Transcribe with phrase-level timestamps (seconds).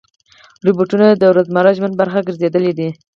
[0.65, 2.89] روبوټونه د روزمره ژوند برخه ګرځېدلي دي.